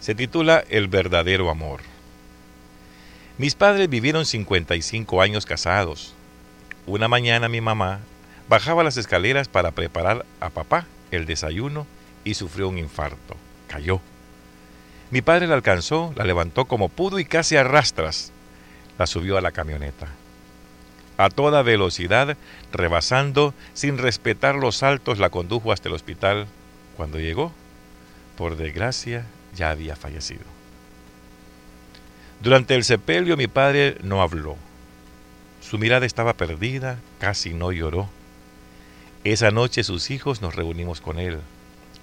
[0.00, 1.80] Se titula El verdadero amor.
[3.36, 6.14] Mis padres vivieron 55 años casados.
[6.86, 8.00] Una mañana mi mamá
[8.48, 11.86] bajaba las escaleras para preparar a papá el desayuno
[12.24, 13.36] y sufrió un infarto.
[13.66, 14.00] Cayó.
[15.10, 18.32] Mi padre la alcanzó, la levantó como pudo y casi a rastras
[18.98, 20.08] la subió a la camioneta.
[21.16, 22.36] A toda velocidad,
[22.72, 26.46] rebasando, sin respetar los saltos, la condujo hasta el hospital.
[26.96, 27.52] Cuando llegó,
[28.36, 29.24] por desgracia,
[29.58, 30.44] ya había fallecido.
[32.40, 34.56] Durante el sepelio mi padre no habló.
[35.60, 38.08] Su mirada estaba perdida, casi no lloró.
[39.24, 41.40] Esa noche sus hijos nos reunimos con él,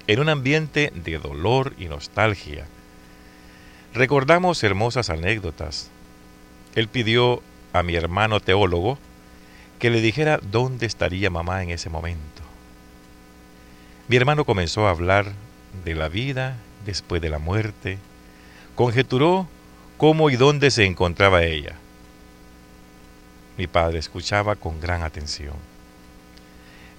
[0.08, 2.68] en un ambiente de dolor y nostalgia.
[3.94, 5.90] Recordamos hermosas anécdotas.
[6.76, 7.41] Él pidió
[7.72, 8.99] a mi hermano teólogo
[9.80, 12.44] que le dijera dónde estaría mamá en ese momento.
[14.10, 15.32] Mi hermano comenzó a hablar
[15.85, 17.98] de la vida después de la muerte,
[18.75, 19.48] conjeturó
[19.98, 21.76] cómo y dónde se encontraba ella.
[23.57, 25.55] Mi padre escuchaba con gran atención.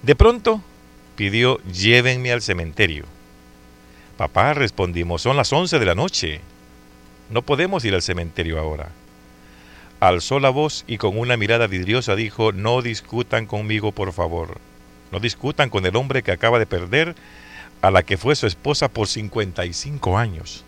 [0.01, 0.61] De pronto
[1.15, 3.05] pidió llévenme al cementerio.
[4.17, 6.41] Papá, respondimos, son las once de la noche.
[7.29, 8.89] No podemos ir al cementerio ahora.
[9.99, 14.59] Alzó la voz y con una mirada vidriosa dijo, no discutan conmigo, por favor.
[15.11, 17.15] No discutan con el hombre que acaba de perder
[17.81, 20.63] a la que fue su esposa por 55 años.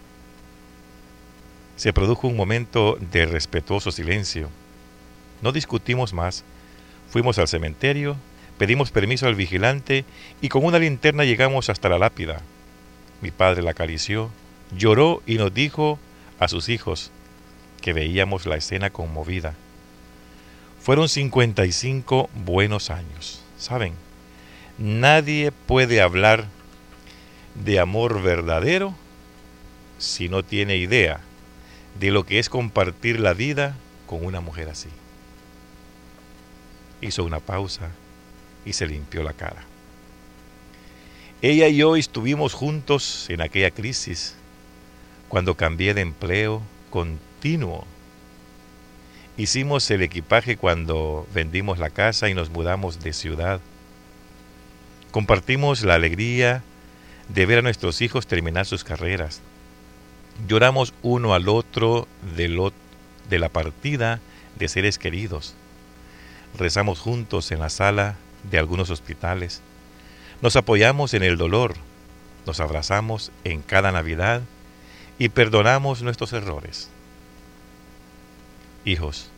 [1.76, 4.50] Se produjo un momento de respetuoso silencio.
[5.42, 6.44] No discutimos más.
[7.10, 8.18] Fuimos al cementerio,
[8.58, 10.06] pedimos permiso al vigilante
[10.42, 12.42] y con una linterna llegamos hasta la lápida.
[13.22, 14.30] Mi padre la acarició,
[14.76, 16.00] lloró y nos dijo
[16.40, 17.12] a sus hijos
[17.82, 19.56] que veíamos la escena conmovida.
[20.82, 23.42] Fueron 55 buenos años.
[23.58, 23.94] ¿Saben?
[24.78, 26.48] Nadie puede hablar
[27.56, 28.96] de amor verdadero
[29.98, 31.20] si no tiene idea
[32.00, 33.76] de lo que es compartir la vida
[34.08, 34.90] con una mujer así.
[37.02, 37.92] Hizo una pausa
[38.66, 39.64] y se limpió la cara.
[41.42, 44.36] Ella y yo estuvimos juntos en aquella crisis,
[45.30, 47.86] cuando cambié de empleo continuo.
[49.38, 53.62] Hicimos el equipaje cuando vendimos la casa y nos mudamos de ciudad.
[55.12, 56.62] Compartimos la alegría
[57.30, 59.42] de ver a nuestros hijos terminar sus carreras.
[60.48, 62.72] Lloramos uno al otro de,
[63.30, 64.20] de la partida
[64.58, 65.54] de seres queridos.
[66.58, 68.16] Rezamos juntos en la sala
[68.50, 69.62] de algunos hospitales.
[70.42, 71.76] Nos apoyamos en el dolor.
[72.46, 74.42] Nos abrazamos en cada Navidad
[75.20, 76.90] y perdonamos nuestros errores.
[78.86, 79.30] Hijos,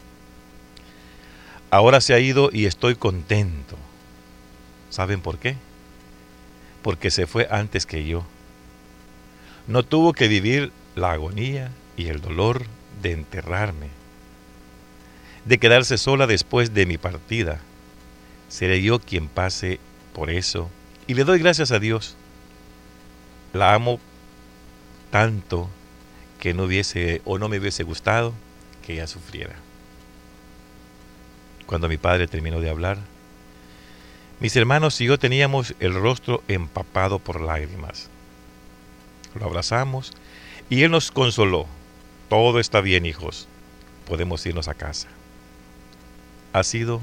[1.72, 3.75] ahora se ha ido y estoy contento.
[4.91, 5.58] ¿Saben por qué?
[6.81, 8.24] Porque se fue antes que yo.
[9.68, 12.66] No tuvo que vivir la agonía y el dolor
[13.02, 13.90] de enterrarme,
[15.46, 17.59] de quedarse sola después de mi partida.
[18.50, 19.80] Seré yo quien pase
[20.14, 20.70] por eso
[21.08, 22.16] y le doy gracias a Dios.
[23.53, 24.00] La amo
[25.09, 25.70] tanto
[26.40, 28.34] que no hubiese o no me hubiese gustado
[28.86, 29.56] que ella sufriera.
[31.66, 32.97] Cuando mi padre terminó de hablar,
[34.41, 38.09] mis hermanos y yo teníamos el rostro empapado por lágrimas.
[39.40, 40.12] Lo abrazamos
[40.68, 41.68] y él nos consoló.
[42.28, 43.47] Todo está bien, hijos.
[44.07, 45.09] Podemos irnos a casa.
[46.53, 47.02] Ha sido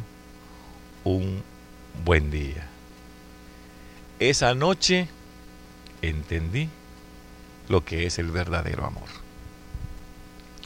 [1.04, 1.44] un
[2.04, 2.66] buen día.
[4.19, 5.09] Esa noche
[6.03, 6.69] entendí
[7.69, 9.09] lo que es el verdadero amor.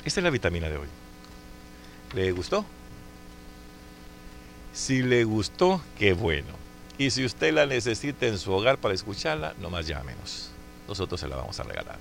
[0.06, 0.88] Esta es la vitamina de hoy.
[2.14, 2.64] ¿Le gustó?
[4.72, 6.61] Si le gustó, qué bueno.
[7.02, 10.50] Y si usted la necesita en su hogar para escucharla, nomás llámenos.
[10.86, 11.98] Nosotros se la vamos a regalar.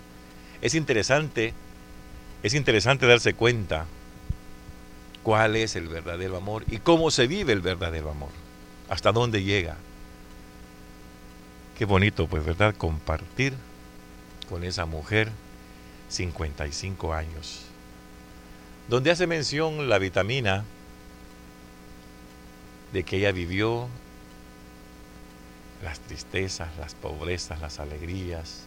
[0.62, 1.56] Es interesante,
[2.44, 3.88] es interesante darse cuenta
[5.24, 8.30] cuál es el verdadero amor y cómo se vive el verdadero amor.
[8.90, 9.76] Hasta dónde llega.
[11.80, 12.76] Qué bonito, pues, ¿verdad?
[12.78, 13.56] Compartir
[14.50, 15.32] con esa mujer
[16.10, 17.64] 55 años.
[18.88, 20.64] Donde hace mención la vitamina
[22.94, 23.90] de que ella vivió
[25.84, 28.66] las tristezas, las pobrezas, las alegrías,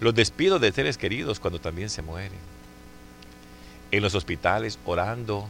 [0.00, 2.38] los despidos de seres queridos cuando también se mueren,
[3.90, 5.48] en los hospitales orando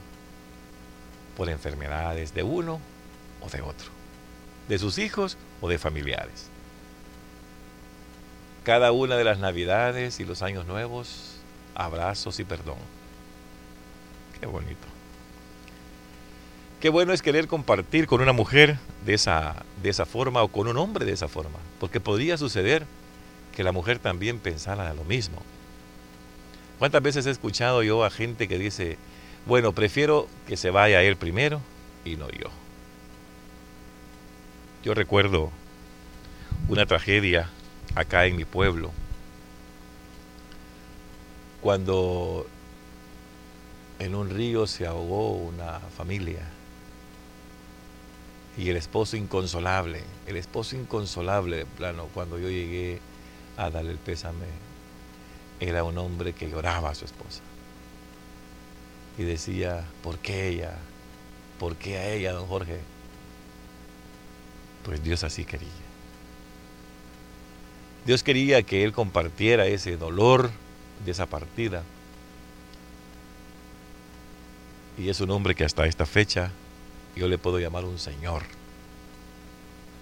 [1.37, 2.81] por enfermedades de uno
[3.41, 3.89] o de otro,
[4.69, 6.49] de sus hijos o de familiares.
[8.65, 11.37] Cada una de las navidades y los años nuevos,
[11.75, 12.79] abrazos y perdón.
[14.41, 14.94] Qué bonito.
[16.85, 20.69] Qué bueno es querer compartir con una mujer de esa, de esa forma o con
[20.69, 22.85] un hombre de esa forma, porque podría suceder
[23.57, 25.39] que la mujer también pensara lo mismo.
[26.79, 28.99] ¿Cuántas veces he escuchado yo a gente que dice,
[29.47, 31.63] bueno, prefiero que se vaya él primero
[32.05, 32.51] y no yo?
[34.85, 35.53] Yo recuerdo
[36.69, 37.49] una tragedia
[37.95, 38.91] acá en mi pueblo,
[41.63, 42.47] cuando
[44.01, 46.43] en un río se ahogó una familia
[48.57, 53.01] y el esposo inconsolable, el esposo inconsolable, plano, cuando yo llegué
[53.57, 54.47] a darle el pésame,
[55.61, 57.41] era un hombre que lloraba a su esposa.
[59.19, 60.77] Y decía, ¿por qué ella?
[61.59, 62.81] ¿Por qué a ella, don Jorge?
[64.85, 65.69] Pues Dios así quería.
[68.05, 70.51] Dios quería que él compartiera ese dolor
[71.05, 71.83] de esa partida.
[74.99, 76.51] Y es un hombre que hasta esta fecha
[77.17, 78.43] yo le puedo llamar un señor,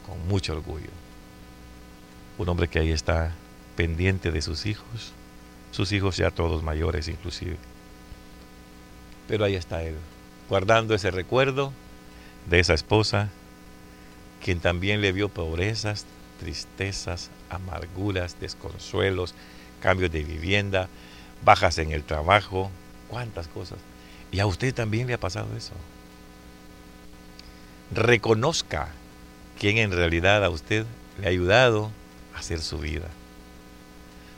[0.07, 0.91] con mucho orgullo.
[2.39, 3.35] Un hombre que ahí está
[3.77, 5.13] pendiente de sus hijos,
[5.71, 7.57] sus hijos ya todos mayores inclusive.
[9.29, 9.97] Pero ahí está él,
[10.49, 11.73] guardando ese recuerdo
[12.47, 13.29] de esa esposa,
[14.43, 16.05] quien también le vio pobrezas,
[16.41, 19.35] tristezas, amarguras, desconsuelos,
[19.81, 20.89] cambios de vivienda,
[21.45, 22.71] bajas en el trabajo,
[23.09, 23.79] cuántas cosas.
[24.33, 25.75] Y a usted también le ha pasado eso
[27.95, 28.89] reconozca
[29.59, 30.87] quién en realidad a usted
[31.21, 31.91] le ha ayudado
[32.35, 33.09] a hacer su vida.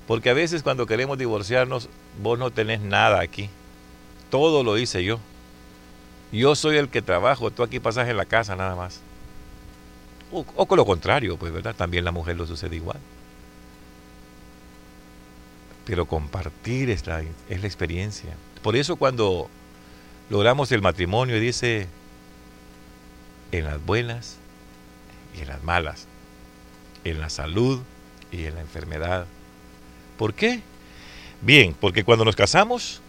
[0.06, 1.88] Porque a veces cuando queremos divorciarnos,
[2.20, 3.48] vos no tenés nada aquí.
[4.30, 5.18] Todo lo hice yo.
[6.32, 9.00] Yo soy el que trabajo, tú aquí pasas en la casa nada más.
[10.32, 11.76] O, con lo contrario, pues, ¿verdad?
[11.76, 12.98] También la mujer lo sucede igual.
[15.84, 18.30] Pero compartir es la, es la experiencia.
[18.62, 19.48] Por eso cuando
[20.28, 21.86] logramos el matrimonio, dice
[23.58, 24.36] en las buenas
[25.36, 26.06] y en las malas,
[27.04, 27.80] en la salud
[28.32, 29.26] y en la enfermedad.
[30.18, 30.60] ¿Por qué?
[31.40, 33.00] Bien, porque cuando nos casamos,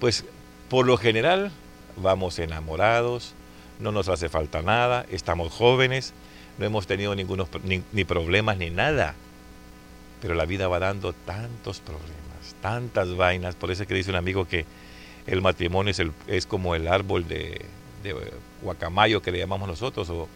[0.00, 0.24] pues
[0.70, 1.50] por lo general
[1.96, 3.34] vamos enamorados,
[3.78, 6.14] no nos hace falta nada, estamos jóvenes,
[6.58, 9.14] no hemos tenido ningunos, ni, problemas ni nada.
[10.22, 13.54] Pero la vida va dando tantos problemas, tantas vainas.
[13.56, 14.64] Por eso que dice un amigo que
[15.26, 17.66] el matrimonio es, el, es como el árbol de
[18.64, 20.28] guacamayo que le llamamos nosotros, o,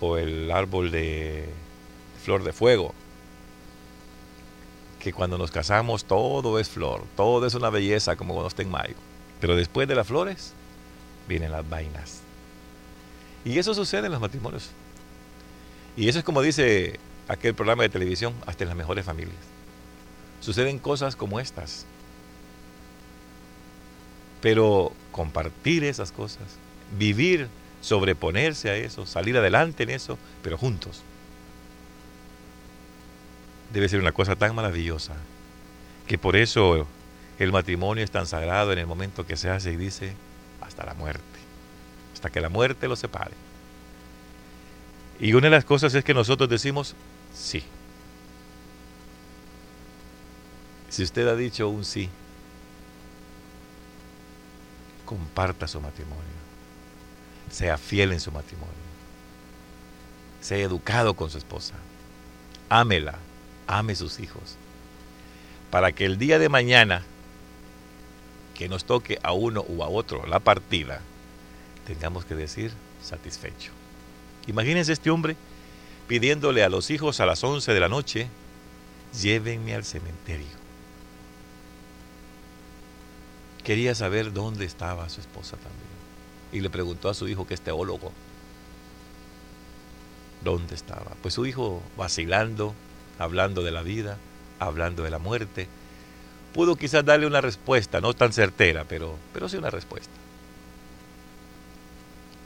[0.00, 1.48] o el árbol de
[2.22, 2.94] flor de fuego.
[5.00, 8.70] Que cuando nos casamos todo es flor, todo es una belleza como cuando está en
[8.70, 8.94] mayo.
[9.40, 10.52] Pero después de las flores
[11.26, 12.20] vienen las vainas.
[13.44, 14.70] Y eso sucede en los matrimonios.
[15.96, 19.36] Y eso es como dice aquel programa de televisión, hasta en las mejores familias.
[20.40, 21.86] Suceden cosas como estas.
[24.40, 26.42] Pero compartir esas cosas,
[26.98, 27.48] vivir,
[27.80, 31.02] sobreponerse a eso, salir adelante en eso, pero juntos.
[33.72, 35.14] Debe ser una cosa tan maravillosa
[36.06, 36.86] que por eso
[37.38, 40.14] el matrimonio es tan sagrado en el momento que se hace y dice
[40.60, 41.22] hasta la muerte,
[42.12, 43.34] hasta que la muerte lo separe.
[45.20, 46.94] Y una de las cosas es que nosotros decimos
[47.34, 47.62] sí.
[50.88, 52.08] Si usted ha dicho un sí,
[55.04, 56.40] comparta su matrimonio
[57.50, 58.70] sea fiel en su matrimonio.
[60.40, 61.74] Sea educado con su esposa.
[62.68, 63.18] Ámela,
[63.66, 64.56] ame sus hijos.
[65.70, 67.02] Para que el día de mañana,
[68.54, 71.00] que nos toque a uno u a otro la partida,
[71.86, 73.72] tengamos que decir satisfecho.
[74.46, 75.36] Imagínense este hombre
[76.08, 78.28] pidiéndole a los hijos a las 11 de la noche,
[79.20, 80.60] llévenme al cementerio.
[83.62, 85.99] Quería saber dónde estaba su esposa también
[86.52, 88.12] y le preguntó a su hijo que es teólogo,
[90.42, 91.12] ¿dónde estaba?
[91.22, 92.74] Pues su hijo vacilando,
[93.18, 94.18] hablando de la vida,
[94.58, 95.68] hablando de la muerte,
[96.52, 100.12] pudo quizás darle una respuesta, no tan certera, pero, pero sí una respuesta.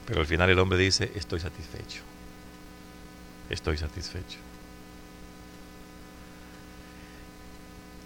[0.07, 2.03] Pero al final el hombre dice, estoy satisfecho,
[3.49, 4.39] estoy satisfecho.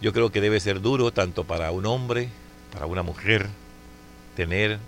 [0.01, 2.29] Yo creo que debe ser duro tanto para un hombre,
[2.73, 3.49] para una mujer,
[4.37, 4.79] tener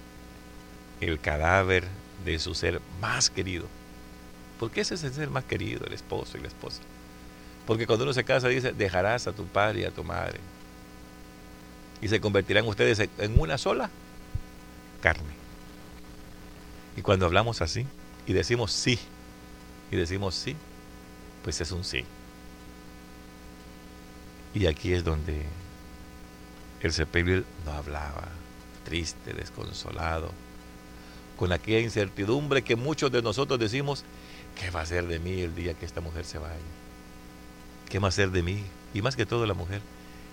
[1.01, 1.87] el cadáver
[2.25, 3.67] de su ser más querido.
[4.59, 6.81] Porque ese es el ser más querido, el esposo y la esposa.
[7.67, 10.39] Porque cuando uno se casa dice, dejarás a tu padre y a tu madre.
[12.03, 13.91] Y se convertirán ustedes en una sola
[15.01, 15.41] carne.
[16.97, 17.87] Y cuando hablamos así
[18.27, 18.99] y decimos sí,
[19.91, 20.57] y decimos sí,
[21.43, 22.05] pues es un sí.
[24.53, 25.45] Y aquí es donde
[26.81, 28.29] el sepelio no hablaba,
[28.85, 30.33] triste, desconsolado,
[31.41, 34.05] con aquella incertidumbre que muchos de nosotros decimos,
[34.61, 36.55] ¿qué va a ser de mí el día que esta mujer se vaya?
[37.89, 38.63] ¿Qué va a ser de mí?
[38.93, 39.81] Y más que todo la mujer,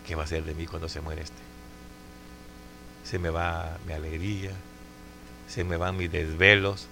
[0.06, 1.42] ¿qué va a ser de mí cuando se muere este?
[3.06, 4.52] Se me va mi alegría,
[5.48, 6.88] se me van mis desvelos,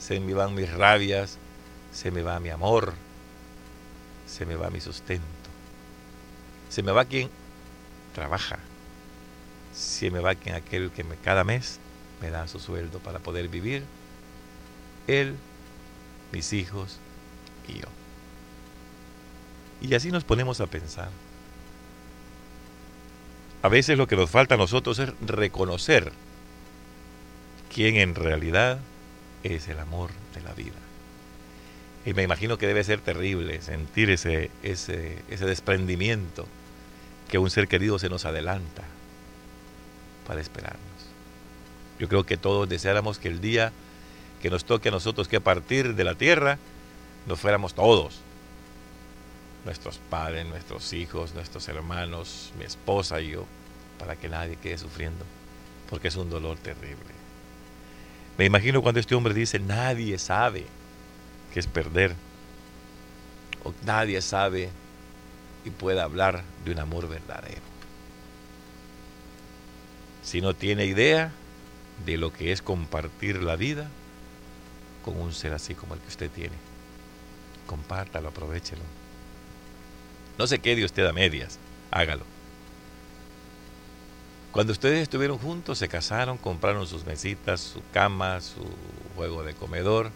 [0.00, 1.38] se me van mis rabias,
[1.92, 2.94] se me va mi amor,
[4.26, 5.24] se me va mi sustento,
[6.68, 7.30] se me va quien
[8.12, 8.58] trabaja,
[9.72, 11.78] se me va quien aquel que me, cada mes
[12.20, 13.84] me da su sueldo para poder vivir,
[15.06, 15.36] él,
[16.32, 16.98] mis hijos
[17.68, 17.88] y yo.
[19.80, 21.10] Y así nos ponemos a pensar.
[23.62, 26.12] A veces lo que nos falta a nosotros es reconocer
[27.72, 28.78] quién en realidad
[29.42, 30.76] es el amor de la vida.
[32.04, 36.46] Y me imagino que debe ser terrible sentir ese, ese, ese desprendimiento
[37.28, 38.84] que un ser querido se nos adelanta
[40.26, 40.95] para esperarnos.
[41.98, 43.72] Yo creo que todos deseáramos que el día
[44.42, 46.58] que nos toque a nosotros que partir de la tierra,
[47.26, 48.20] nos fuéramos todos.
[49.64, 53.46] Nuestros padres, nuestros hijos, nuestros hermanos, mi esposa y yo,
[53.98, 55.24] para que nadie quede sufriendo,
[55.90, 57.16] porque es un dolor terrible.
[58.38, 60.66] Me imagino cuando este hombre dice, nadie sabe
[61.52, 62.14] qué es perder,
[63.64, 64.70] o nadie sabe
[65.64, 67.62] y puede hablar de un amor verdadero.
[70.22, 71.32] Si no tiene idea
[72.04, 73.88] de lo que es compartir la vida
[75.04, 76.56] con un ser así como el que usted tiene,
[77.66, 78.82] compártalo, aprovechelo.
[80.38, 81.58] No se quede usted a medias,
[81.90, 82.24] hágalo.
[84.56, 88.66] Cuando ustedes estuvieron juntos, se casaron, compraron sus mesitas, su cama, su
[89.14, 90.10] juego de comedor.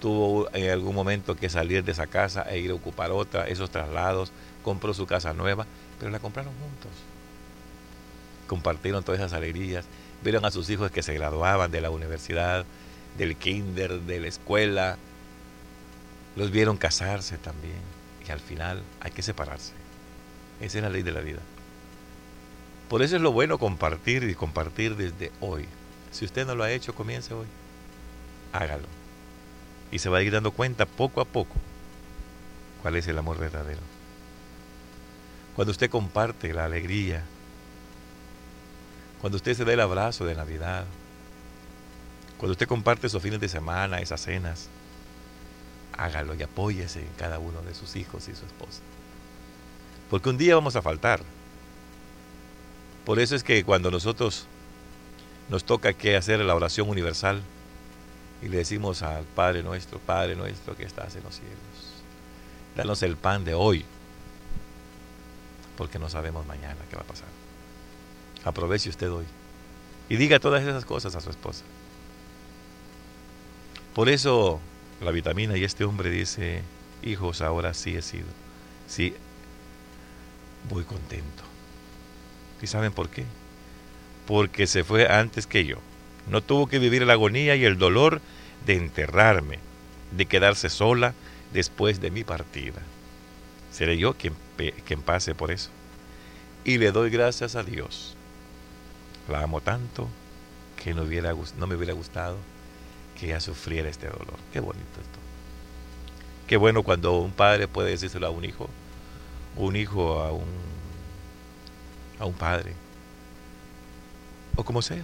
[0.00, 3.70] Tuvo en algún momento que salir de esa casa e ir a ocupar otra, esos
[3.70, 4.30] traslados.
[4.62, 5.66] Compró su casa nueva,
[5.98, 6.92] pero la compraron juntos.
[8.46, 9.84] Compartieron todas esas alegrías.
[10.22, 12.64] Vieron a sus hijos que se graduaban de la universidad,
[13.18, 14.98] del kinder, de la escuela.
[16.36, 17.80] Los vieron casarse también.
[18.26, 19.72] Y al final hay que separarse.
[20.60, 21.40] Esa es la ley de la vida.
[22.88, 25.66] Por eso es lo bueno compartir y compartir desde hoy.
[26.12, 27.46] Si usted no lo ha hecho, comience hoy.
[28.52, 28.86] Hágalo.
[29.90, 31.56] Y se va a ir dando cuenta poco a poco
[32.82, 33.80] cuál es el amor verdadero.
[35.56, 37.24] Cuando usted comparte la alegría,
[39.22, 40.84] cuando usted se da el abrazo de Navidad,
[42.38, 44.68] cuando usted comparte esos fines de semana, esas cenas,
[45.96, 48.80] hágalo y apóyese en cada uno de sus hijos y su esposa.
[50.10, 51.20] Porque un día vamos a faltar.
[53.04, 54.46] Por eso es que cuando nosotros
[55.48, 57.42] nos toca que hacer la oración universal
[58.42, 61.54] y le decimos al Padre nuestro, Padre nuestro que estás en los cielos,
[62.74, 63.84] danos el pan de hoy,
[65.76, 67.28] porque no sabemos mañana qué va a pasar.
[68.44, 69.24] Aproveche usted hoy
[70.08, 71.64] y diga todas esas cosas a su esposa.
[73.94, 74.60] Por eso
[75.00, 76.62] la vitamina y este hombre dice,
[77.02, 78.26] hijos, ahora sí he sido,
[78.86, 79.14] sí,
[80.68, 81.42] voy contento
[82.62, 83.24] ¿Y saben por qué?
[84.26, 85.78] Porque se fue antes que yo.
[86.30, 88.20] No tuvo que vivir la agonía y el dolor
[88.64, 89.58] de enterrarme,
[90.12, 91.12] de quedarse sola
[91.52, 92.80] después de mi partida.
[93.72, 94.34] Seré yo quien,
[94.86, 95.70] quien pase por eso.
[96.64, 98.16] Y le doy gracias a Dios.
[99.28, 100.08] La amo tanto
[100.82, 102.36] que no, me hubiera gustado
[103.18, 104.36] que ella sufriera este dolor.
[104.52, 105.18] Qué bonito esto.
[106.46, 108.68] Qué bueno cuando un padre puede decírselo a un hijo,
[109.56, 110.82] un hijo a un
[112.18, 112.74] a un padre,
[114.56, 115.02] o como sea.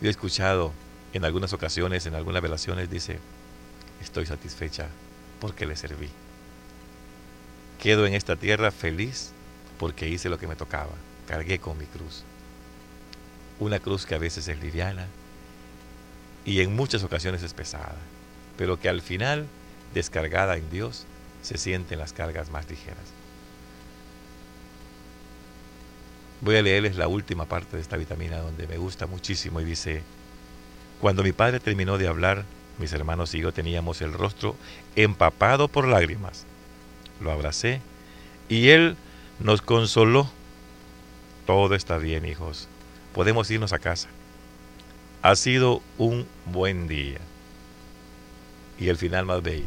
[0.00, 0.72] Yo he escuchado
[1.12, 3.18] en algunas ocasiones, en algunas relaciones, dice,
[4.00, 4.88] estoy satisfecha
[5.40, 6.10] porque le serví.
[7.80, 9.32] Quedo en esta tierra feliz
[9.78, 10.92] porque hice lo que me tocaba,
[11.30, 12.24] cargué con mi cruz.
[13.60, 15.06] Una cruz que a veces es liviana
[16.44, 17.94] y en muchas ocasiones es pesada,
[18.58, 19.46] pero que al final,
[19.94, 21.04] descargada en Dios,
[21.42, 22.98] se sienten las cargas más ligeras.
[26.40, 30.02] Voy a leerles la última parte de esta vitamina donde me gusta muchísimo y dice,
[31.00, 32.44] cuando mi padre terminó de hablar,
[32.78, 34.56] mis hermanos y yo teníamos el rostro
[34.96, 36.44] empapado por lágrimas.
[37.20, 37.82] Lo abracé
[38.48, 38.96] y él
[39.38, 40.28] nos consoló.
[41.50, 42.68] Todo está bien, hijos.
[43.12, 44.08] Podemos irnos a casa.
[45.20, 47.18] Ha sido un buen día.
[48.78, 49.66] Y el final más bello.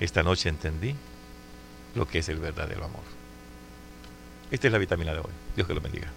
[0.00, 0.94] Esta noche entendí
[1.94, 3.04] lo que es el verdadero amor.
[4.50, 5.32] Esta es la vitamina de hoy.
[5.54, 6.08] Dios que lo bendiga.